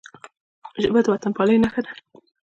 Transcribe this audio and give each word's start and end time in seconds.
ژبه 0.81 0.99
د 1.03 1.07
وطنپالنې 1.13 1.57
نښه 1.63 1.81
ده 1.85 1.91